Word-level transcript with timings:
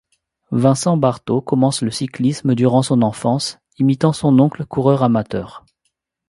Vincent 0.51 0.97
Barteau 0.97 1.41
commence 1.41 1.83
le 1.83 1.91
cyclisme 1.91 2.55
durant 2.55 2.81
son 2.81 3.03
enfance, 3.03 3.59
imitant 3.77 4.13
son 4.13 4.39
oncle, 4.39 4.65
coureur 4.65 5.03
amateur. 5.03 5.63